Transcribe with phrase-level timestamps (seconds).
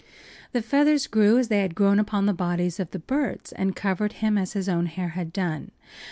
[0.51, 4.13] The feathers grew as they had grown upon the bodies of the birds and covered
[4.13, 5.69] him as his own hair had done.